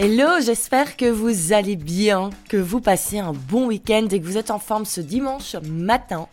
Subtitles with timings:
[0.00, 4.36] Hello, j'espère que vous allez bien, que vous passez un bon week-end et que vous
[4.36, 6.28] êtes en forme ce dimanche matin.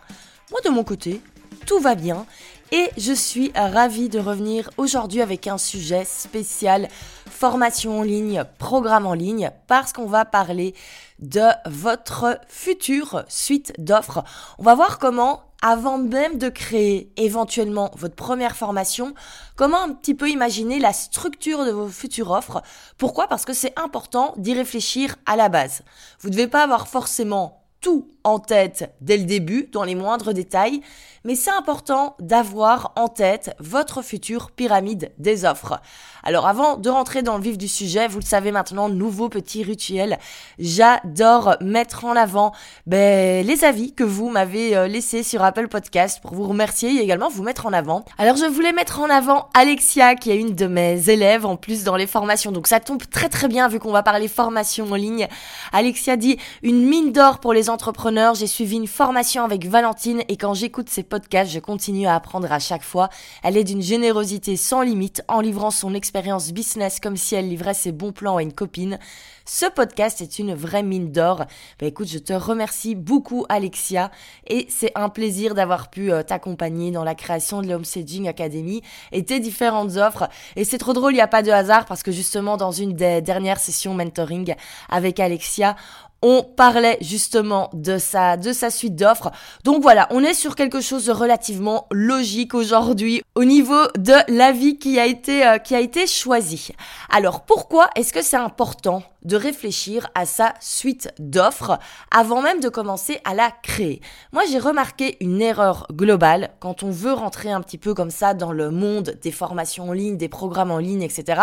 [0.52, 1.20] Moi de mon côté,
[1.66, 2.28] tout va bien
[2.72, 6.90] et je suis ravie de revenir aujourd'hui avec un sujet spécial
[7.28, 10.76] formation en ligne, programme en ligne, parce qu'on va parler
[11.18, 14.24] de votre future suite d'offres.
[14.60, 19.14] On va voir comment avant même de créer éventuellement votre première formation,
[19.56, 22.62] comment un petit peu imaginer la structure de vos futures offres?
[22.98, 23.28] Pourquoi?
[23.28, 25.84] Parce que c'est important d'y réfléchir à la base.
[26.20, 30.34] Vous ne devez pas avoir forcément tout en tête dès le début, dans les moindres
[30.34, 30.82] détails,
[31.24, 35.80] mais c'est important d'avoir en tête votre future pyramide des offres.
[36.24, 39.64] Alors avant de rentrer dans le vif du sujet, vous le savez maintenant, nouveau petit
[39.64, 40.18] rituel,
[40.58, 42.52] j'adore mettre en avant
[42.88, 47.02] ben, les avis que vous m'avez euh, laissés sur Apple Podcast pour vous remercier et
[47.02, 48.06] également vous mettre en avant.
[48.18, 51.84] Alors je voulais mettre en avant Alexia qui est une de mes élèves en plus
[51.84, 54.96] dans les formations, donc ça tombe très très bien vu qu'on va parler formation en
[54.96, 55.28] ligne.
[55.74, 60.38] Alexia dit une mine d'or pour les entrepreneurs j'ai suivi une formation avec Valentine et
[60.38, 63.10] quand j'écoute ses podcasts, je continue à apprendre à chaque fois.
[63.44, 67.74] Elle est d'une générosité sans limite en livrant son expérience business comme si elle livrait
[67.74, 69.00] ses bons plans à une copine.
[69.48, 71.46] Ce podcast est une vraie mine d'or.
[71.80, 74.10] Bah écoute, je te remercie beaucoup Alexia
[74.48, 79.24] et c'est un plaisir d'avoir pu euh, t'accompagner dans la création de l'Homestaging Academy et
[79.24, 80.30] tes différentes offres.
[80.56, 82.94] Et c'est trop drôle, il n'y a pas de hasard parce que justement dans une
[82.94, 84.56] des dernières sessions mentoring
[84.90, 85.76] avec Alexia,
[86.24, 89.32] on parlait justement de sa, de sa suite d'offres.
[89.64, 94.80] Donc voilà, on est sur quelque chose de relativement logique aujourd'hui au niveau de l'avis
[94.80, 96.70] qui a été, euh, qui a été choisi.
[97.12, 101.78] Alors pourquoi est-ce que c'est important de réfléchir à sa suite d'offres
[102.12, 104.02] avant même de commencer à la créer.
[104.32, 108.34] Moi, j'ai remarqué une erreur globale quand on veut rentrer un petit peu comme ça
[108.34, 111.42] dans le monde des formations en ligne, des programmes en ligne, etc.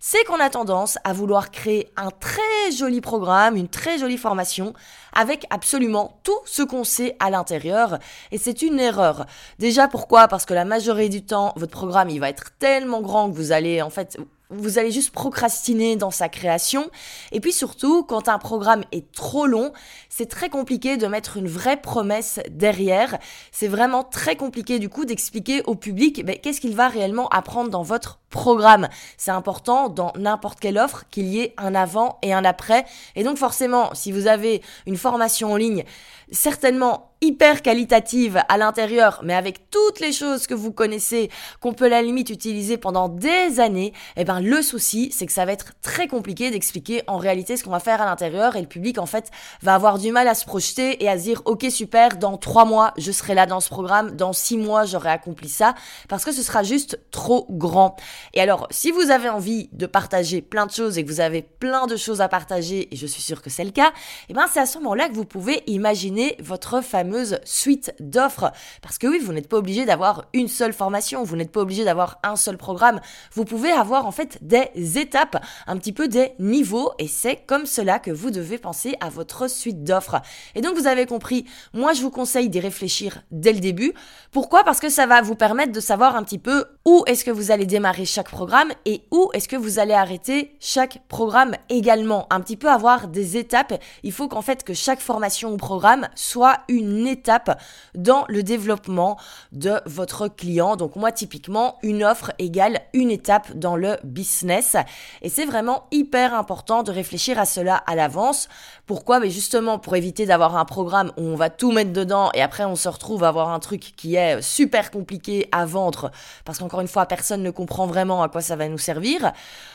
[0.00, 4.74] C'est qu'on a tendance à vouloir créer un très joli programme, une très jolie formation
[5.12, 7.98] avec absolument tout ce qu'on sait à l'intérieur
[8.30, 9.26] et c'est une erreur.
[9.58, 10.28] Déjà pourquoi?
[10.28, 13.52] Parce que la majorité du temps, votre programme, il va être tellement grand que vous
[13.52, 14.18] allez en fait
[14.50, 16.90] vous allez juste procrastiner dans sa création.
[17.32, 19.72] Et puis surtout, quand un programme est trop long,
[20.08, 23.18] c'est très compliqué de mettre une vraie promesse derrière.
[23.52, 27.70] C'est vraiment très compliqué du coup d'expliquer au public ben, qu'est-ce qu'il va réellement apprendre
[27.70, 28.88] dans votre programme?
[29.16, 32.84] C'est important dans n'importe quelle offre qu'il y ait un avant et un après.
[33.16, 35.84] Et donc forcément, si vous avez une formation en ligne,
[36.32, 41.84] certainement hyper qualitative à l'intérieur, mais avec toutes les choses que vous connaissez, qu'on peut
[41.84, 45.52] à la limite utiliser pendant des années, eh ben le souci, c'est que ça va
[45.52, 48.96] être très compliqué d'expliquer en réalité ce qu'on va faire à l'intérieur et le public
[48.96, 52.16] en fait va avoir du mal à se projeter et à se dire ok super,
[52.16, 55.74] dans trois mois je serai là dans ce programme, dans six mois j'aurai accompli ça,
[56.08, 57.96] parce que ce sera juste trop grand.
[58.32, 61.42] Et alors si vous avez envie de partager plein de choses et que vous avez
[61.42, 63.92] plein de choses à partager, et je suis sûre que c'est le cas,
[64.30, 67.09] eh ben c'est à ce moment-là que vous pouvez imaginer votre famille
[67.44, 68.52] suite d'offres.
[68.82, 71.84] Parce que oui, vous n'êtes pas obligé d'avoir une seule formation, vous n'êtes pas obligé
[71.84, 73.00] d'avoir un seul programme.
[73.32, 77.66] Vous pouvez avoir en fait des étapes, un petit peu des niveaux, et c'est comme
[77.66, 80.20] cela que vous devez penser à votre suite d'offres.
[80.54, 83.92] Et donc vous avez compris, moi je vous conseille d'y réfléchir dès le début.
[84.32, 84.64] Pourquoi?
[84.64, 87.50] Parce que ça va vous permettre de savoir un petit peu où est-ce que vous
[87.50, 92.26] allez démarrer chaque programme et où est-ce que vous allez arrêter chaque programme également.
[92.30, 93.74] Un petit peu avoir des étapes.
[94.02, 97.60] Il faut qu'en fait que chaque formation ou programme soit une étape
[97.94, 99.18] dans le développement
[99.52, 100.76] de votre client.
[100.76, 104.76] Donc moi typiquement, une offre égale une étape dans le business.
[105.22, 108.48] Et c'est vraiment hyper important de réfléchir à cela à l'avance.
[108.86, 109.20] Pourquoi?
[109.20, 112.64] Mais justement pour éviter d'avoir un programme où on va tout mettre dedans et après
[112.64, 116.10] on se retrouve à avoir un truc qui est super compliqué à vendre
[116.44, 119.32] parce qu'encore une fois personne ne comprend vraiment à quoi ça va nous servir.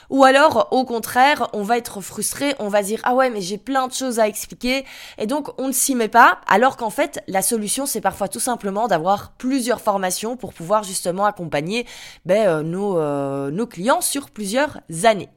[0.10, 3.58] Ou alors au contraire on va être frustré, on va dire ah ouais mais j'ai
[3.58, 4.86] plein de choses à expliquer
[5.18, 8.40] et donc on ne s'y met pas alors qu'en fait la solution, c'est parfois tout
[8.40, 11.86] simplement d'avoir plusieurs formations pour pouvoir justement accompagner
[12.26, 15.30] ben, euh, nos, euh, nos clients sur plusieurs années.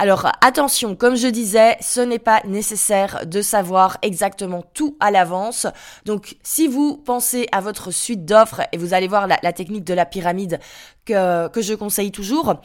[0.00, 5.68] Alors attention, comme je disais, ce n'est pas nécessaire de savoir exactement tout à l'avance.
[6.04, 9.84] Donc si vous pensez à votre suite d'offres, et vous allez voir la, la technique
[9.84, 10.58] de la pyramide
[11.04, 12.56] que, que je conseille toujours,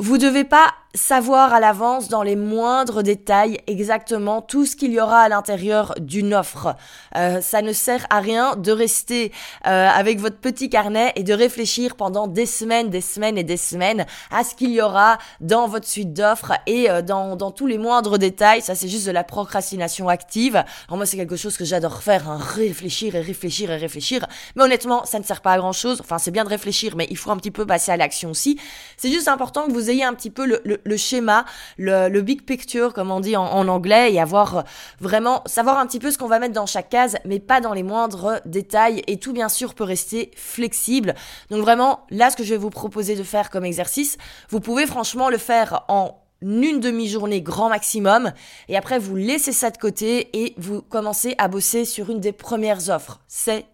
[0.00, 5.00] vous devez pas savoir à l'avance dans les moindres détails exactement tout ce qu'il y
[5.00, 6.74] aura à l'intérieur d'une offre.
[7.16, 9.32] Euh, ça ne sert à rien de rester
[9.66, 13.56] euh, avec votre petit carnet et de réfléchir pendant des semaines, des semaines et des
[13.56, 17.68] semaines à ce qu'il y aura dans votre suite d'offres et euh, dans, dans tous
[17.68, 18.62] les moindres détails.
[18.62, 20.64] Ça, c'est juste de la procrastination active.
[20.88, 24.26] Moi, c'est quelque chose que j'adore faire, hein, réfléchir et réfléchir et réfléchir.
[24.56, 26.00] Mais honnêtement, ça ne sert pas à grand chose.
[26.00, 28.58] Enfin, c'est bien de réfléchir, mais il faut un petit peu passer à l'action aussi.
[28.96, 31.44] C'est juste important que vous ayez un petit peu le, le le, schéma,
[31.78, 34.64] le, big picture, comme on dit en, en anglais, et avoir
[35.00, 37.72] vraiment, savoir un petit peu ce qu'on va mettre dans chaque case, mais pas dans
[37.72, 41.14] les moindres détails, et tout bien sûr peut rester flexible.
[41.50, 44.18] Donc vraiment, là, ce que je vais vous proposer de faire comme exercice,
[44.48, 48.32] vous pouvez franchement le faire en une demi-journée grand maximum
[48.68, 52.32] et après vous laissez ça de côté et vous commencez à bosser sur une des
[52.32, 53.20] premières offres.
[53.28, 53.66] C'est.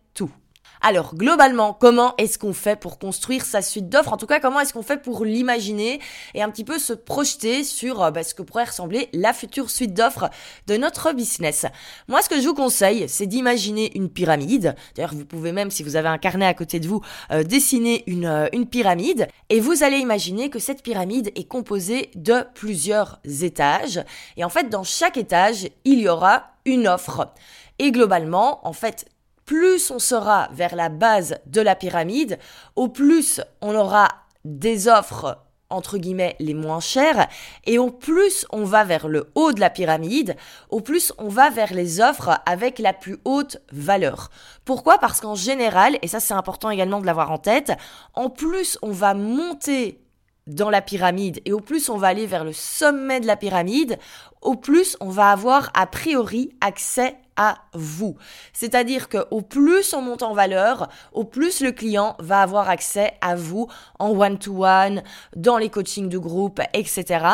[0.89, 4.13] Alors, globalement, comment est-ce qu'on fait pour construire sa suite d'offres?
[4.13, 5.99] En tout cas, comment est-ce qu'on fait pour l'imaginer
[6.33, 9.69] et un petit peu se projeter sur euh, bah, ce que pourrait ressembler la future
[9.69, 10.31] suite d'offres
[10.69, 11.67] de notre business?
[12.07, 14.77] Moi, ce que je vous conseille, c'est d'imaginer une pyramide.
[14.95, 17.01] D'ailleurs, vous pouvez même, si vous avez un carnet à côté de vous,
[17.33, 19.27] euh, dessiner une, euh, une pyramide.
[19.49, 24.05] Et vous allez imaginer que cette pyramide est composée de plusieurs étages.
[24.37, 27.33] Et en fait, dans chaque étage, il y aura une offre.
[27.81, 29.07] Et globalement, en fait,
[29.47, 32.39] plus on sera vers la base de la pyramide,
[32.75, 34.09] au plus on aura
[34.45, 35.39] des offres
[35.71, 37.29] entre guillemets les moins chères
[37.65, 40.37] et au plus on va vers le haut de la pyramide,
[40.71, 44.31] au plus on va vers les offres avec la plus haute valeur.
[44.65, 44.99] Pourquoi?
[44.99, 47.73] Parce qu'en général, et ça c'est important également de l'avoir en tête,
[48.15, 50.01] en plus on va monter
[50.47, 53.99] dans la pyramide et au plus on va aller vers le sommet de la pyramide,
[54.43, 58.17] au plus on va avoir a priori accès à vous.
[58.53, 63.15] C'est-à-dire que au plus on monte en valeur, au plus le client va avoir accès
[63.21, 63.69] à vous
[63.99, 65.03] en one-to-one,
[65.35, 67.27] dans les coachings de groupe, etc.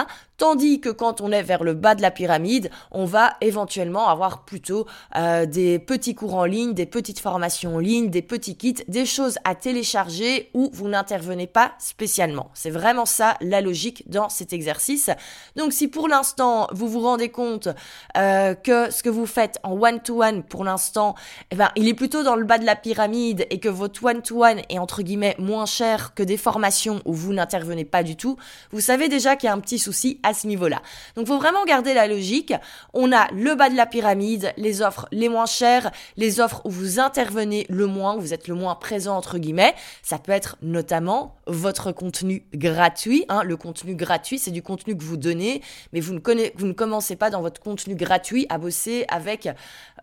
[0.43, 4.45] Tandis que quand on est vers le bas de la pyramide, on va éventuellement avoir
[4.45, 8.75] plutôt euh, des petits cours en ligne, des petites formations en ligne, des petits kits,
[8.89, 12.51] des choses à télécharger où vous n'intervenez pas spécialement.
[12.55, 15.11] C'est vraiment ça la logique dans cet exercice.
[15.55, 17.69] Donc si pour l'instant vous vous rendez compte
[18.17, 21.15] euh, que ce que vous faites en one-to-one pour l'instant,
[21.53, 24.63] eh ben, il est plutôt dans le bas de la pyramide et que votre one-to-one
[24.69, 28.37] est entre guillemets moins cher que des formations où vous n'intervenez pas du tout,
[28.73, 30.83] vous savez déjà qu'il y a un petit souci ce niveau-là.
[31.17, 32.55] Donc faut vraiment garder la logique.
[32.93, 36.71] On a le bas de la pyramide, les offres les moins chères, les offres où
[36.71, 39.75] vous intervenez le moins, où vous êtes le moins présent entre guillemets.
[40.03, 43.25] Ça peut être notamment votre contenu gratuit.
[43.29, 43.43] Hein.
[43.43, 45.63] Le contenu gratuit, c'est du contenu que vous donnez,
[45.93, 49.49] mais vous ne, connaissez, vous ne commencez pas dans votre contenu gratuit à bosser avec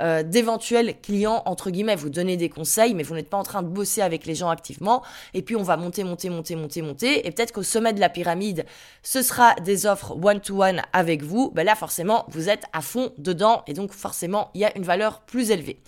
[0.01, 1.95] euh, d'éventuels clients, entre guillemets.
[1.95, 4.49] Vous donnez des conseils, mais vous n'êtes pas en train de bosser avec les gens
[4.49, 5.03] activement.
[5.33, 7.27] Et puis on va monter, monter, monter, monter, monter.
[7.27, 8.65] Et peut-être qu'au sommet de la pyramide,
[9.03, 11.51] ce sera des offres one-to-one avec vous.
[11.53, 13.63] Ben là, forcément, vous êtes à fond dedans.
[13.67, 15.79] Et donc, forcément, il y a une valeur plus élevée.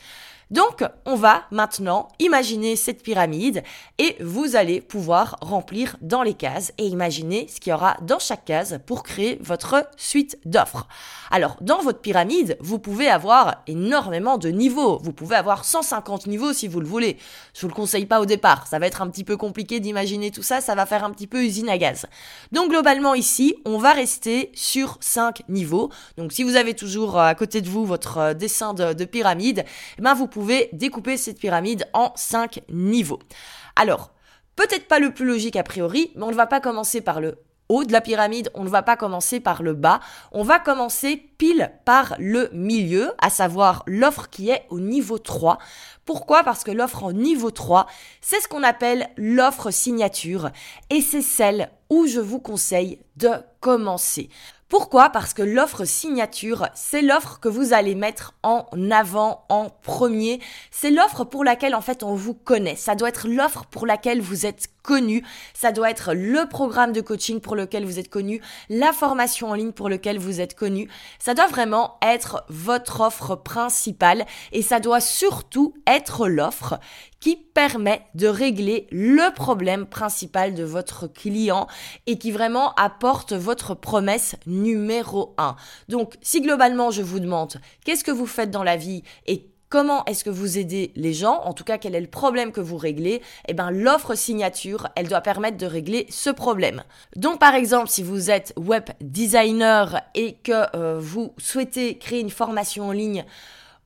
[0.51, 3.63] Donc, on va maintenant imaginer cette pyramide
[3.97, 8.19] et vous allez pouvoir remplir dans les cases et imaginer ce qu'il y aura dans
[8.19, 10.87] chaque case pour créer votre suite d'offres.
[11.31, 14.99] Alors, dans votre pyramide, vous pouvez avoir énormément de niveaux.
[15.01, 17.17] Vous pouvez avoir 150 niveaux si vous le voulez.
[17.53, 18.67] Je vous le conseille pas au départ.
[18.67, 20.59] Ça va être un petit peu compliqué d'imaginer tout ça.
[20.59, 22.07] Ça va faire un petit peu usine à gaz.
[22.51, 25.89] Donc, globalement, ici, on va rester sur 5 niveaux.
[26.17, 29.63] Donc, si vous avez toujours euh, à côté de vous votre euh, dessin de, pyramide,
[29.97, 30.40] eh ben, vous pouvez
[30.73, 33.19] découper cette pyramide en 5 niveaux.
[33.75, 34.11] Alors,
[34.55, 37.37] peut-être pas le plus logique a priori, mais on ne va pas commencer par le
[37.71, 40.01] haut de la pyramide, on ne va pas commencer par le bas,
[40.33, 45.57] on va commencer pile par le milieu, à savoir l'offre qui est au niveau 3.
[46.05, 46.43] Pourquoi?
[46.43, 47.87] Parce que l'offre en niveau 3,
[48.19, 50.49] c'est ce qu'on appelle l'offre signature
[50.89, 53.29] et c'est celle où je vous conseille de
[53.61, 54.29] commencer.
[54.71, 55.09] Pourquoi?
[55.09, 60.39] Parce que l'offre signature, c'est l'offre que vous allez mettre en avant en premier.
[60.71, 62.77] C'est l'offre pour laquelle en fait on vous connaît.
[62.77, 65.23] Ça doit être l'offre pour laquelle vous êtes connu.
[65.53, 69.53] Ça doit être le programme de coaching pour lequel vous êtes connu, la formation en
[69.53, 70.89] ligne pour lequel vous êtes connu.
[71.19, 76.79] Ça doit vraiment être votre offre principale et ça doit surtout être l'offre
[77.19, 81.67] qui permet de régler le problème principal de votre client
[82.07, 85.55] et qui vraiment apporte votre promesse numéro un.
[85.87, 90.03] Donc, si globalement je vous demande qu'est-ce que vous faites dans la vie et comment
[90.05, 92.77] est-ce que vous aidez les gens, en tout cas quel est le problème que vous
[92.77, 96.83] réglez, eh ben l'offre signature, elle doit permettre de régler ce problème.
[97.15, 102.29] Donc par exemple, si vous êtes web designer et que euh, vous souhaitez créer une
[102.29, 103.25] formation en ligne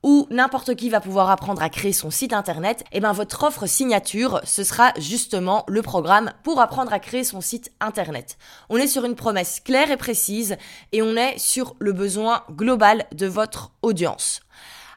[0.02, 3.44] où n'importe qui va pouvoir apprendre à créer son site internet, et eh ben votre
[3.44, 8.38] offre signature, ce sera justement le programme pour apprendre à créer son site internet.
[8.70, 10.56] On est sur une promesse claire et précise
[10.92, 14.42] et on est sur le besoin global de votre audience.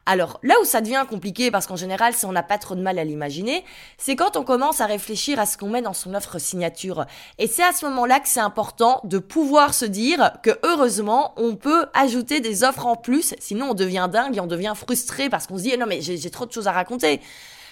[0.06, 2.82] Alors là où ça devient compliqué, parce qu'en général, si on n'a pas trop de
[2.82, 3.63] mal à l'imaginer,
[3.98, 7.06] c'est quand on commence à réfléchir à ce qu'on met dans son offre signature.
[7.38, 11.56] Et c'est à ce moment-là que c'est important de pouvoir se dire que heureusement, on
[11.56, 15.48] peut ajouter des offres en plus, sinon on devient dingue et on devient frustré parce
[15.48, 17.22] qu'on se dit non mais j'ai trop de choses à raconter.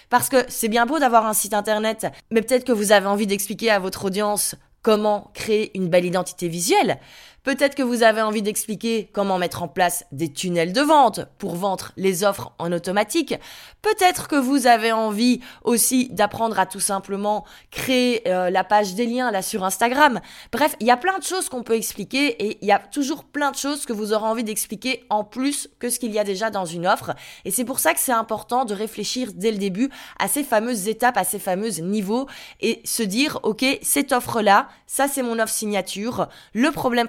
[0.09, 3.27] Parce que c'est bien beau d'avoir un site internet, mais peut-être que vous avez envie
[3.27, 6.97] d'expliquer à votre audience comment créer une belle identité visuelle.
[7.47, 11.55] Peut-être que vous avez envie d'expliquer comment mettre en place des tunnels de vente pour
[11.55, 13.35] vendre les offres en automatique.
[13.81, 19.05] Peut-être que vous avez envie aussi d'apprendre à tout simplement créer euh, la page des
[19.05, 20.19] liens là sur Instagram.
[20.51, 23.23] Bref, il y a plein de choses qu'on peut expliquer et il y a toujours
[23.23, 26.25] plein de choses que vous aurez envie d'expliquer en plus que ce qu'il y a
[26.25, 27.15] déjà dans une offre.
[27.45, 29.89] Et c'est pour ça que c'est important de réfléchir dès le début
[30.19, 32.27] à ces fameuses étapes, à ces fameux niveaux
[32.59, 36.27] et se dire, OK, cette offre-là, ça c'est mon offre signature.
[36.53, 37.07] Le problème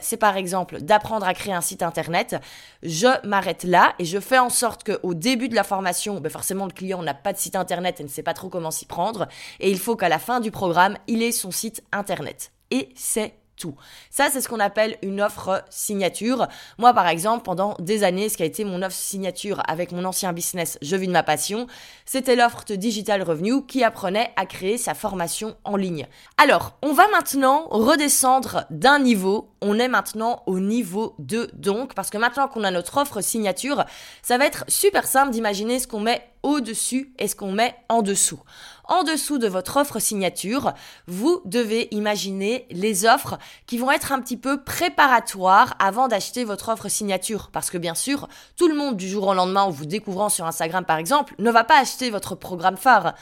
[0.00, 2.36] c'est par exemple d'apprendre à créer un site internet,
[2.82, 6.66] je m'arrête là et je fais en sorte qu'au début de la formation, ben forcément
[6.66, 9.28] le client n'a pas de site internet et ne sait pas trop comment s'y prendre,
[9.60, 12.52] et il faut qu'à la fin du programme, il ait son site internet.
[12.70, 13.74] Et c'est tout.
[14.10, 16.46] Ça, c'est ce qu'on appelle une offre signature.
[16.78, 20.04] Moi, par exemple, pendant des années, ce qui a été mon offre signature avec mon
[20.04, 21.66] ancien business Je vis de ma passion,
[22.04, 26.06] c'était l'offre de Digital Revenue qui apprenait à créer sa formation en ligne.
[26.38, 29.50] Alors, on va maintenant redescendre d'un niveau.
[29.60, 33.84] On est maintenant au niveau 2 donc, parce que maintenant qu'on a notre offre signature,
[34.22, 38.02] ça va être super simple d'imaginer ce qu'on met au-dessus et ce qu'on met en
[38.02, 38.40] dessous.
[38.88, 40.72] En dessous de votre offre signature,
[41.08, 46.68] vous devez imaginer les offres qui vont être un petit peu préparatoires avant d'acheter votre
[46.68, 47.50] offre signature.
[47.52, 50.46] Parce que bien sûr, tout le monde du jour au lendemain en vous découvrant sur
[50.46, 53.14] Instagram par exemple ne va pas acheter votre programme phare.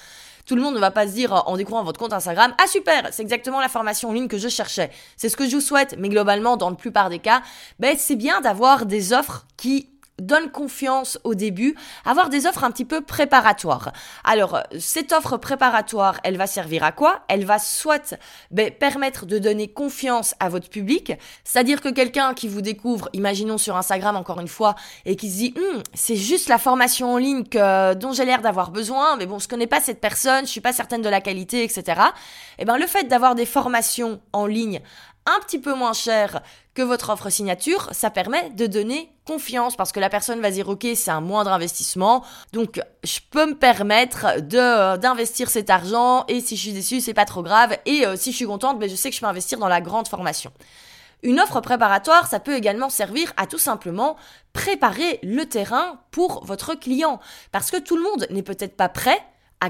[0.45, 3.09] Tout le monde ne va pas se dire en découvrant votre compte Instagram, ah super,
[3.13, 4.91] c'est exactement la formation en ligne que je cherchais.
[5.17, 7.41] C'est ce que je vous souhaite, mais globalement, dans la plupart des cas,
[7.79, 9.89] ben, c'est bien d'avoir des offres qui
[10.21, 13.93] donne confiance au début, avoir des offres un petit peu préparatoires.
[14.23, 17.23] Alors, cette offre préparatoire, elle va servir à quoi?
[17.29, 18.17] Elle va soit
[18.51, 23.59] ben, permettre de donner confiance à votre public, c'est-à-dire que quelqu'un qui vous découvre, imaginons
[23.59, 27.19] sur Instagram encore une fois, et qui se dit, hum, c'est juste la formation en
[27.19, 30.51] ligne que, dont j'ai l'air d'avoir besoin, mais bon, je connais pas cette personne, je
[30.51, 32.01] suis pas certaine de la qualité, etc.
[32.59, 34.81] Eh ben, le fait d'avoir des formations en ligne
[35.27, 36.43] un petit peu moins cher
[36.75, 40.69] que votre offre signature, ça permet de donner confiance parce que la personne va dire
[40.69, 46.27] ok c'est un moindre investissement donc je peux me permettre de euh, d'investir cet argent
[46.29, 48.79] et si je suis déçue c'est pas trop grave et euh, si je suis contente
[48.79, 50.53] ben, je sais que je peux investir dans la grande formation.
[51.23, 54.17] Une offre préparatoire, ça peut également servir à tout simplement
[54.53, 57.19] préparer le terrain pour votre client.
[57.51, 59.19] Parce que tout le monde n'est peut-être pas prêt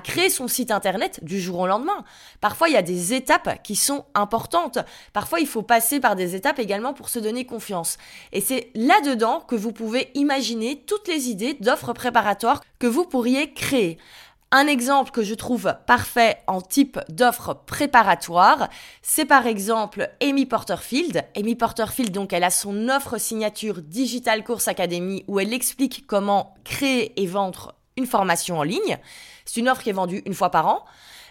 [0.00, 2.04] créer son site internet du jour au lendemain.
[2.40, 4.78] Parfois, il y a des étapes qui sont importantes.
[5.12, 7.98] Parfois, il faut passer par des étapes également pour se donner confiance.
[8.32, 13.52] Et c'est là-dedans que vous pouvez imaginer toutes les idées d'offres préparatoires que vous pourriez
[13.52, 13.98] créer.
[14.56, 18.68] Un exemple que je trouve parfait en type d'offre préparatoire,
[19.02, 21.24] c'est par exemple Amy Porterfield.
[21.36, 26.54] Amy Porterfield, donc, elle a son offre signature Digital Course Academy où elle explique comment
[26.62, 28.98] créer et vendre une formation en ligne.
[29.44, 30.84] C'est une offre qui est vendue une fois par an.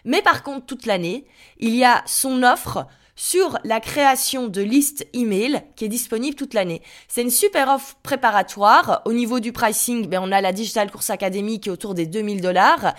[0.05, 1.25] Mais par contre, toute l'année,
[1.59, 6.53] il y a son offre sur la création de listes email qui est disponible toute
[6.53, 6.81] l'année.
[7.07, 9.01] C'est une super offre préparatoire.
[9.05, 12.07] Au niveau du pricing, ben, on a la Digital Course Academy qui est autour des
[12.07, 12.93] 2000 dollars.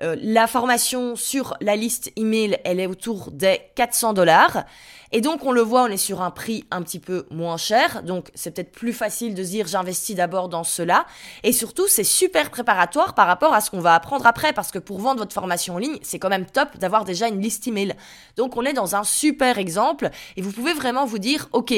[0.00, 4.64] Euh, la formation sur la liste email, elle est autour des 400 dollars.
[5.10, 8.02] Et donc, on le voit, on est sur un prix un petit peu moins cher.
[8.02, 11.06] Donc, c'est peut-être plus facile de dire, j'investis d'abord dans cela.
[11.42, 14.52] Et surtout, c'est super préparatoire par rapport à ce qu'on va apprendre après.
[14.52, 17.40] Parce que pour vendre votre formation en ligne, c'est quand même top d'avoir déjà une
[17.40, 17.94] liste email.
[18.36, 20.10] Donc, on est dans un super exemple.
[20.36, 21.74] Et vous pouvez vraiment vous dire, OK,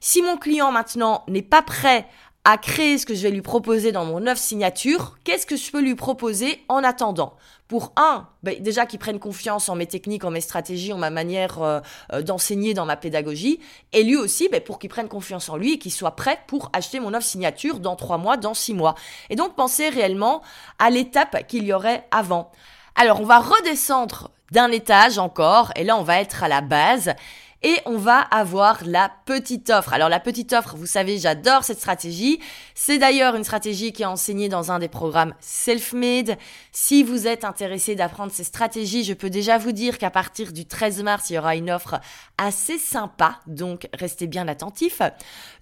[0.00, 2.06] si mon client maintenant n'est pas prêt
[2.44, 5.70] à créer ce que je vais lui proposer dans mon offre signature, qu'est-ce que je
[5.70, 7.36] peux lui proposer en attendant?
[7.68, 11.10] Pour un, ben, déjà qu'il prenne confiance en mes techniques, en mes stratégies, en ma
[11.10, 11.80] manière euh,
[12.12, 13.60] euh, d'enseigner dans ma pédagogie,
[13.92, 16.70] et lui aussi ben, pour qu'il prenne confiance en lui et qu'il soit prêt pour
[16.72, 18.96] acheter mon offre signature dans trois mois, dans six mois.
[19.30, 20.42] Et donc pensez réellement
[20.80, 22.50] à l'étape qu'il y aurait avant.
[22.96, 27.14] Alors on va redescendre d'un étage encore, et là on va être à la base
[27.62, 29.92] et on va avoir la petite offre.
[29.92, 32.40] Alors la petite offre, vous savez, j'adore cette stratégie.
[32.74, 36.36] C'est d'ailleurs une stratégie qui est enseignée dans un des programmes Self-Made.
[36.72, 40.66] Si vous êtes intéressé d'apprendre ces stratégies, je peux déjà vous dire qu'à partir du
[40.66, 42.00] 13 mars, il y aura une offre
[42.38, 45.02] assez sympa, donc restez bien attentifs.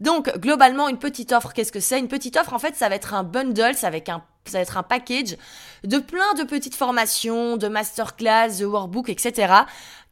[0.01, 1.99] Donc globalement, une petite offre, qu'est-ce que c'est?
[1.99, 4.57] Une petite offre, en fait, ça va être un bundle, ça va être un ça
[4.57, 5.37] va être un package
[5.85, 9.65] de plein de petites formations, de masterclass, de workbook, etc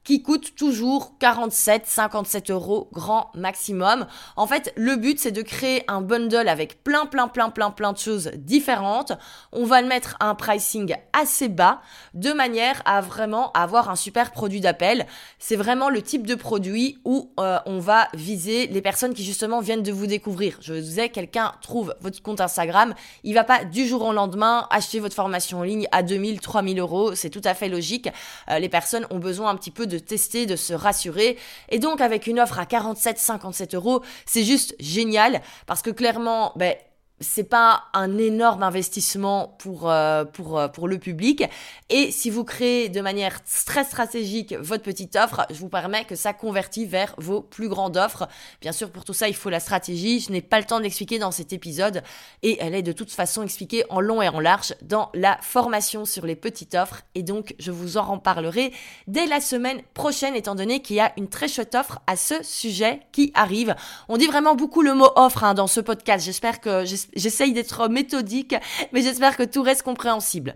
[0.08, 4.06] qui coûte toujours 47, 57 euros grand maximum.
[4.36, 7.92] En fait, le but c'est de créer un bundle avec plein, plein, plein, plein, plein
[7.92, 9.12] de choses différentes.
[9.52, 11.82] On va le mettre à un pricing assez bas
[12.14, 15.06] de manière à vraiment avoir un super produit d'appel.
[15.38, 19.60] C'est vraiment le type de produit où euh, on va viser les personnes qui justement
[19.60, 20.56] viennent de vous découvrir.
[20.62, 24.68] Je vous disais, quelqu'un trouve votre compte Instagram, il va pas du jour au lendemain
[24.70, 27.14] acheter votre formation en ligne à 2000, 3000 euros.
[27.14, 28.08] C'est tout à fait logique.
[28.50, 31.36] Euh, les personnes ont besoin un petit peu de tester, de se rassurer.
[31.68, 36.52] Et donc avec une offre à 47, 57 euros, c'est juste génial parce que clairement,
[36.56, 36.74] ben,
[37.20, 41.44] c'est pas un énorme investissement pour, euh, pour, euh, pour le public.
[41.90, 46.14] Et si vous créez de manière très stratégique votre petite offre, je vous permets que
[46.14, 48.28] ça convertit vers vos plus grandes offres.
[48.60, 50.20] Bien sûr, pour tout ça, il faut la stratégie.
[50.20, 52.02] Je n'ai pas le temps d'expliquer dans cet épisode
[52.42, 56.04] et elle est de toute façon expliquée en long et en large dans la formation
[56.04, 57.02] sur les petites offres.
[57.14, 58.72] Et donc, je vous en reparlerai
[59.06, 62.42] dès la semaine prochaine, étant donné qu'il y a une très chouette offre à ce
[62.42, 63.75] sujet qui arrive.
[64.08, 66.25] On dit vraiment beaucoup le mot offre hein, dans ce podcast.
[66.25, 66.84] J'espère que
[67.14, 68.54] J'essaye d'être méthodique,
[68.92, 70.54] mais j'espère que tout reste compréhensible.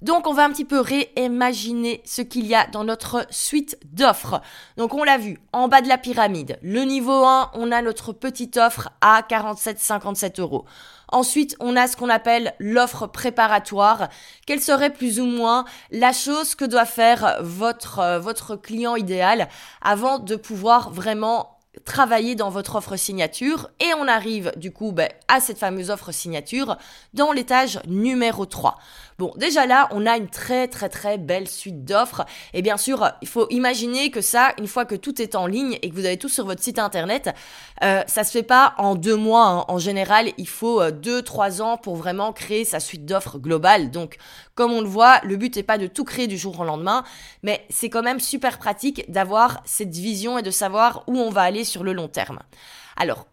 [0.00, 4.40] Donc on va un petit peu réimaginer ce qu'il y a dans notre suite d'offres.
[4.76, 8.12] Donc on l'a vu, en bas de la pyramide, le niveau 1, on a notre
[8.12, 10.66] petite offre à 47,57 euros.
[11.10, 14.08] Ensuite, on a ce qu'on appelle l'offre préparatoire.
[14.46, 19.48] Quelle serait plus ou moins la chose que doit faire votre, euh, votre client idéal
[19.80, 25.08] avant de pouvoir vraiment travailler dans votre offre signature et on arrive du coup ben,
[25.28, 26.76] à cette fameuse offre signature
[27.14, 28.78] dans l'étage numéro 3.
[29.18, 32.24] Bon, déjà là, on a une très très très belle suite d'offres.
[32.54, 35.76] Et bien sûr, il faut imaginer que ça, une fois que tout est en ligne
[35.82, 37.34] et que vous avez tout sur votre site internet,
[37.82, 39.46] euh, ça se fait pas en deux mois.
[39.46, 39.64] Hein.
[39.66, 43.90] En général, il faut euh, deux, trois ans pour vraiment créer sa suite d'offres globale.
[43.90, 44.18] Donc,
[44.54, 47.02] comme on le voit, le but n'est pas de tout créer du jour au lendemain,
[47.42, 51.42] mais c'est quand même super pratique d'avoir cette vision et de savoir où on va
[51.42, 52.38] aller sur le long terme.
[52.96, 53.26] Alors,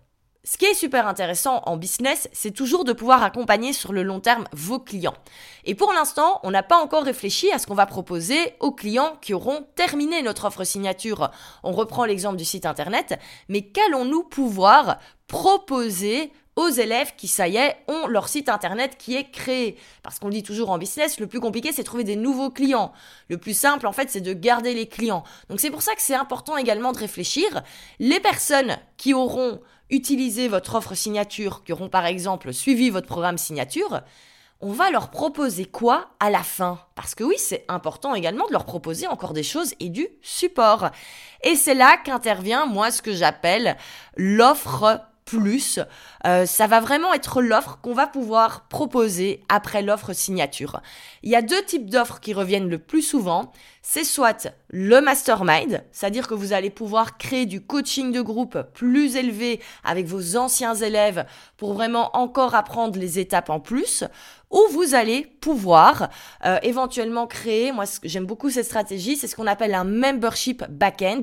[0.48, 4.20] ce qui est super intéressant en business, c'est toujours de pouvoir accompagner sur le long
[4.20, 5.16] terme vos clients.
[5.64, 9.18] Et pour l'instant, on n'a pas encore réfléchi à ce qu'on va proposer aux clients
[9.22, 11.32] qui auront terminé notre offre signature.
[11.64, 17.58] On reprend l'exemple du site internet, mais qu'allons-nous pouvoir proposer aux élèves qui, ça y
[17.58, 19.78] est, ont leur site internet qui est créé.
[20.04, 22.94] Parce qu'on dit toujours en business, le plus compliqué, c'est trouver des nouveaux clients.
[23.30, 25.24] Le plus simple, en fait, c'est de garder les clients.
[25.50, 27.64] Donc c'est pour ça que c'est important également de réfléchir.
[28.00, 29.60] Les personnes qui auront
[29.90, 34.02] utilisé votre offre signature, qui auront par exemple suivi votre programme signature,
[34.62, 36.80] on va leur proposer quoi à la fin?
[36.96, 40.90] Parce que oui, c'est important également de leur proposer encore des choses et du support.
[41.44, 43.76] Et c'est là qu'intervient, moi, ce que j'appelle
[44.16, 45.80] l'offre plus.
[46.26, 50.82] Euh, ça va vraiment être l'offre qu'on va pouvoir proposer après l'offre signature.
[51.24, 53.52] Il y a deux types d'offres qui reviennent le plus souvent.
[53.88, 59.16] C'est soit le mastermind, c'est-à-dire que vous allez pouvoir créer du coaching de groupe plus
[59.16, 61.24] élevé avec vos anciens élèves
[61.56, 64.04] pour vraiment encore apprendre les étapes en plus,
[64.50, 66.10] ou vous allez pouvoir
[66.46, 71.22] euh, éventuellement créer, moi j'aime beaucoup cette stratégie, c'est ce qu'on appelle un membership back-end,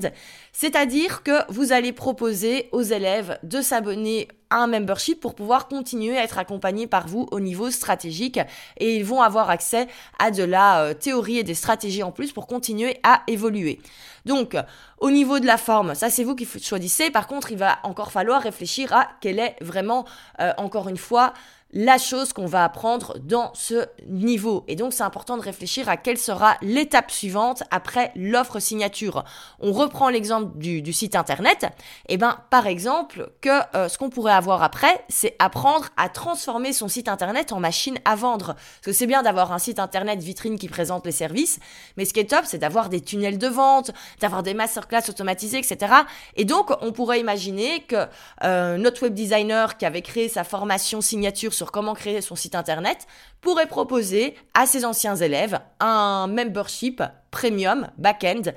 [0.53, 6.23] c'est-à-dire que vous allez proposer aux élèves de s'abonner un membership pour pouvoir continuer à
[6.23, 8.39] être accompagnés par vous au niveau stratégique
[8.77, 9.87] et ils vont avoir accès
[10.19, 13.79] à de la euh, théorie et des stratégies en plus pour continuer à évoluer.
[14.25, 14.55] Donc,
[14.99, 17.09] au niveau de la forme, ça c'est vous qui choisissez.
[17.11, 20.05] Par contre, il va encore falloir réfléchir à quelle est vraiment,
[20.39, 21.33] euh, encore une fois,
[21.73, 24.63] la chose qu'on va apprendre dans ce niveau.
[24.67, 29.23] Et donc c'est important de réfléchir à quelle sera l'étape suivante après l'offre signature.
[29.59, 31.63] On reprend l'exemple du, site internet.
[32.07, 36.09] Et eh ben par exemple que euh, ce qu'on pourrait avoir après, c'est apprendre à
[36.09, 38.53] transformer son site internet en machine à vendre.
[38.53, 41.59] Parce que c'est bien d'avoir un site internet vitrine qui présente les services,
[41.97, 45.57] mais ce qui est top, c'est d'avoir des tunnels de vente, d'avoir des masterclass automatisés,
[45.57, 45.93] etc.
[46.35, 48.07] Et donc on pourrait imaginer que
[48.43, 52.55] euh, notre web designer qui avait créé sa formation signature sur comment créer son site
[52.55, 53.07] internet
[53.41, 58.51] pourrait proposer à ses anciens élèves un membership premium back-end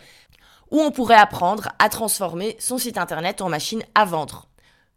[0.71, 4.49] où on pourrait apprendre à transformer son site internet en machine à vendre.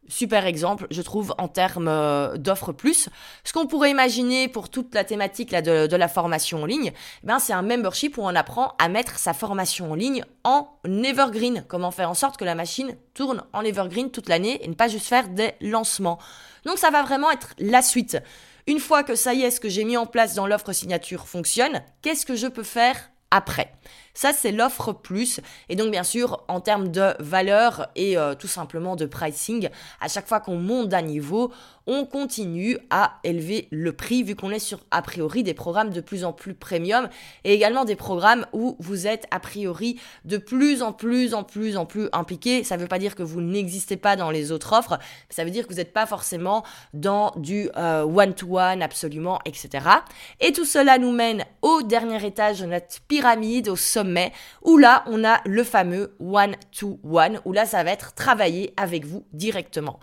[0.10, 3.10] Super exemple, je trouve, en termes euh, d'offres plus.
[3.43, 6.91] Ce qu'on pourrait imaginer pour toute la thématique de, la formation en ligne,
[7.24, 10.67] eh ben, c'est un membership où on apprend à mettre sa formation en ligne en
[10.84, 11.63] evergreen.
[11.67, 14.88] Comment faire en sorte que la machine tourne en evergreen toute l'année et ne pas
[14.88, 16.17] juste faire des lancements.
[16.65, 18.17] Donc ça va vraiment être la suite.
[18.65, 21.28] Une fois que ça y est, ce que j'ai mis en place dans l'offre signature
[21.28, 23.74] fonctionne, qu'est-ce que je peux faire après?
[24.13, 25.39] Ça, c'est l'offre plus.
[25.69, 29.69] Et donc, bien sûr, en termes de valeur et euh, tout simplement de pricing,
[30.02, 31.52] à chaque fois qu'on monte d'un niveau,
[31.91, 36.02] on continue à élever le prix vu qu'on est sur a priori des programmes de
[36.02, 37.10] plus en plus premium
[37.43, 41.78] et également des programmes où vous êtes a priori de plus en plus en plus
[41.78, 42.63] en plus impliqué.
[42.63, 45.00] Ça ne veut pas dire que vous n'existez pas dans les autres offres,
[45.32, 49.88] ça veut dire que vous n'êtes pas forcément dans du euh, one-to-one absolument, etc.
[50.39, 53.98] Et tout cela nous mène au dernier étage de notre pyramide, au sommet,
[54.63, 59.25] où là on a le fameux one-to-one, où là ça va être travailler avec vous
[59.33, 59.99] directement.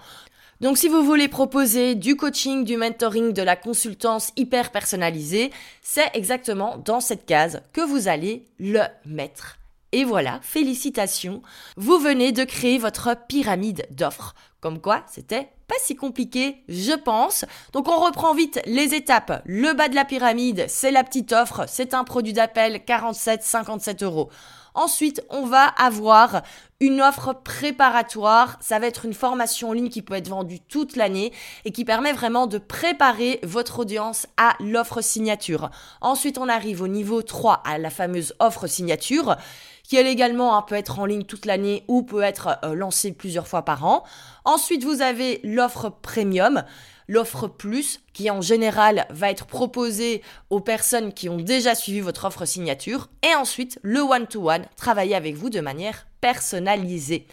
[0.61, 5.51] Donc si vous voulez proposer du coaching, du mentoring, de la consultance hyper personnalisée,
[5.83, 9.59] c'est exactement dans cette case que vous allez le mettre.
[9.93, 11.43] Et voilà, félicitations,
[11.77, 14.35] vous venez de créer votre pyramide d'offres.
[14.61, 17.45] Comme quoi, c'était pas si compliqué, je pense.
[17.73, 19.43] Donc on reprend vite les étapes.
[19.45, 24.31] Le bas de la pyramide, c'est la petite offre, c'est un produit d'appel 47-57 euros.
[24.77, 26.43] Ensuite, on va avoir
[26.81, 28.59] une offre préparatoire.
[28.61, 31.33] Ça va être une formation en ligne qui peut être vendue toute l'année
[31.65, 35.71] et qui permet vraiment de préparer votre audience à l'offre signature.
[36.03, 39.37] Ensuite, on arrive au niveau 3 à la fameuse offre signature
[39.87, 43.13] qui elle également hein, peut être en ligne toute l'année ou peut être euh, lancée
[43.13, 44.05] plusieurs fois par an.
[44.45, 46.65] Ensuite, vous avez l'offre premium
[47.09, 52.25] l'offre plus, qui en général va être proposée aux personnes qui ont déjà suivi votre
[52.25, 57.27] offre signature, et ensuite le one-to-one, travailler avec vous de manière personnalisée.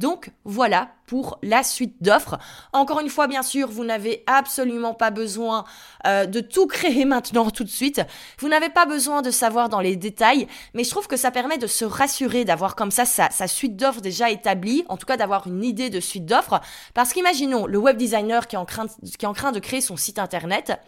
[0.00, 2.38] Donc voilà pour la suite d'offres.
[2.72, 5.64] Encore une fois, bien sûr, vous n'avez absolument pas besoin
[6.06, 8.00] euh, de tout créer maintenant tout de suite.
[8.38, 11.58] Vous n'avez pas besoin de savoir dans les détails, mais je trouve que ça permet
[11.58, 15.46] de se rassurer, d'avoir comme ça sa, suite d'offres déjà établie, en tout cas d'avoir
[15.46, 16.62] une idée de suite d'offres.
[16.94, 20.18] Parce qu'imaginons le web designer qui en qui est en train de créer son site
[20.18, 20.80] internet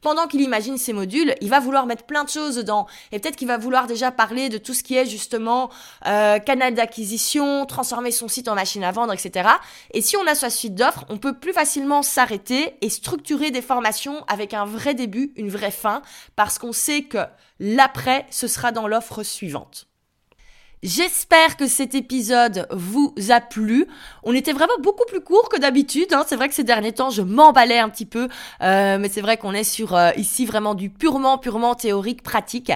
[0.00, 2.86] pendant qu'il imagine ses modules, il va vouloir mettre plein de choses dedans.
[3.12, 5.70] Et peut-être qu'il va vouloir déjà parler de tout ce qui est justement
[6.06, 9.48] euh, canal d'acquisition, transformer son site en machine à vendre, etc.
[9.92, 13.62] Et si on a sa suite d'offres, on peut plus facilement s'arrêter et structurer des
[13.62, 16.02] formations avec un vrai début, une vraie fin,
[16.36, 17.18] parce qu'on sait que
[17.58, 19.89] l'après, ce sera dans l'offre suivante.
[20.82, 23.86] J'espère que cet épisode vous a plu.
[24.22, 26.14] On était vraiment beaucoup plus court que d'habitude.
[26.14, 26.24] Hein.
[26.26, 28.28] C'est vrai que ces derniers temps, je m'emballais un petit peu,
[28.62, 32.72] euh, mais c'est vrai qu'on est sur euh, ici vraiment du purement, purement théorique, pratique.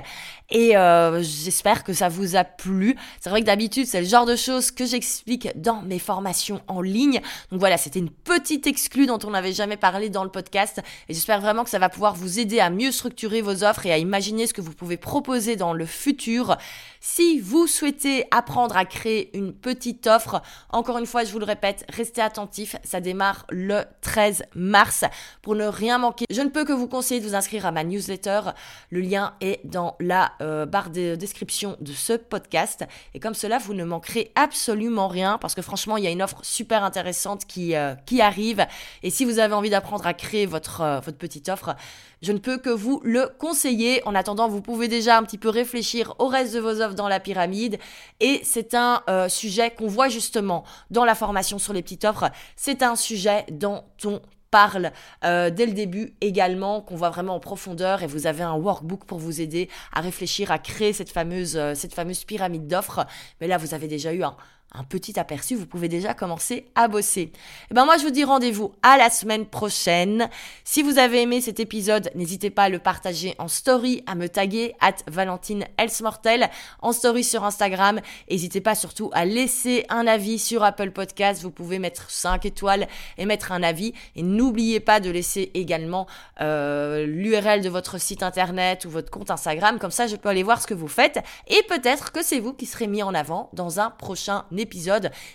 [0.51, 2.95] Et euh, j'espère que ça vous a plu.
[3.23, 6.83] C'est vrai que d'habitude, c'est le genre de choses que j'explique dans mes formations en
[6.83, 7.23] ligne.
[7.51, 10.83] Donc voilà, c'était une petite exclue dont on n'avait jamais parlé dans le podcast.
[11.09, 13.93] Et j'espère vraiment que ça va pouvoir vous aider à mieux structurer vos offres et
[13.93, 16.59] à imaginer ce que vous pouvez proposer dans le futur.
[17.01, 17.94] Si vous souhaitez
[18.31, 22.77] apprendre à créer une petite offre, encore une fois, je vous le répète, restez attentifs.
[22.85, 25.05] Ça démarre le 13 mars
[25.43, 26.25] pour ne rien manquer.
[26.31, 28.41] Je ne peux que vous conseiller de vous inscrire à ma newsletter.
[28.91, 32.85] Le lien est dans la euh, barre de description de ce podcast.
[33.15, 36.23] Et comme cela, vous ne manquerez absolument rien parce que franchement, il y a une
[36.23, 38.67] offre super intéressante qui, euh, qui arrive.
[39.03, 41.77] Et si vous avez envie d'apprendre à créer votre, euh, votre petite offre,
[42.23, 44.03] je ne peux que vous le conseiller.
[44.07, 47.09] En attendant, vous pouvez déjà un petit peu réfléchir au reste de vos offres dans
[47.09, 47.79] la pyramide.
[48.20, 52.31] Et c'est un euh, sujet qu'on voit justement dans la formation sur les petites offres.
[52.57, 54.20] C'est un sujet dont on
[54.55, 54.92] parle
[55.25, 59.05] euh, dès le début également, qu'on voit vraiment en profondeur et vous avez un workbook
[59.05, 63.05] pour vous aider à réfléchir, à créer cette fameuse, euh, cette fameuse pyramide d'offres.
[63.40, 64.37] Mais là, vous avez déjà eu un,
[64.75, 67.21] un petit aperçu, vous pouvez déjà commencer à bosser.
[67.21, 67.33] Et
[67.71, 70.29] eh ben moi je vous dis rendez-vous à la semaine prochaine.
[70.65, 74.29] Si vous avez aimé cet épisode, n'hésitez pas à le partager en story, à me
[74.29, 76.51] taguer at Valentine Elsmortel
[76.83, 78.01] en story sur Instagram.
[78.29, 81.43] N'hésitez pas surtout à laisser un avis sur Apple Podcast.
[81.43, 83.95] Vous pouvez mettre 5 étoiles et mettre un avis.
[84.17, 86.09] Et n'oubliez pas de laisser également
[86.41, 89.79] euh, l'URL de votre site internet ou votre compte Instagram.
[89.79, 91.21] Comme ça, je peux aller voir ce que vous faites.
[91.47, 94.63] Et peut-être que c'est vous qui serez mis en avant dans un prochain épisode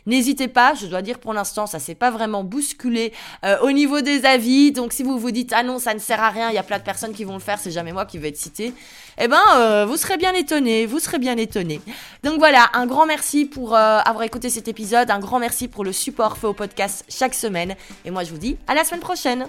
[0.06, 3.14] N'hésitez pas, je dois dire pour l'instant, ça s'est pas vraiment bousculé
[3.44, 4.72] euh, au niveau des avis.
[4.72, 6.64] Donc si vous vous dites ah non, ça ne sert à rien, il y a
[6.64, 8.74] plein de personnes qui vont le faire, c'est jamais moi qui vais être cité.
[9.18, 11.82] Eh ben, euh, vous serez bien étonné, vous serez bien étonné.
[12.24, 15.84] Donc voilà, un grand merci pour euh, avoir écouté cet épisode, un grand merci pour
[15.84, 17.76] le support fait au podcast chaque semaine.
[18.06, 19.48] Et moi je vous dis à la semaine prochaine.